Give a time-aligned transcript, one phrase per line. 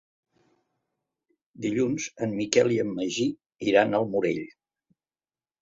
[1.65, 3.29] Dilluns en Miquel i en Magí
[3.73, 4.45] iran al Morell.